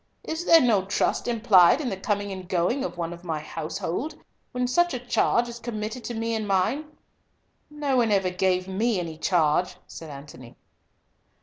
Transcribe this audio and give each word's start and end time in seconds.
Is 0.23 0.45
there 0.45 0.61
no 0.61 0.83
trust 0.83 1.27
implied 1.27 1.79
in 1.79 1.89
the 1.89 1.95
coming 1.95 2.31
and 2.31 2.49
going 2.49 2.83
of 2.83 2.97
one 2.97 3.13
of 3.13 3.23
my 3.23 3.37
household, 3.39 4.15
when 4.51 4.65
such 4.67 4.95
a 4.95 4.99
charge 4.99 5.47
is 5.47 5.59
committed 5.59 6.03
to 6.05 6.15
me 6.15 6.33
and 6.33 6.47
mine?" 6.47 6.85
"No 7.69 7.97
one 7.97 8.09
ever 8.09 8.31
gave 8.31 8.67
me 8.67 8.99
any 8.99 9.19
charge," 9.19 9.75
said 9.85 10.09
Antony. 10.09 10.55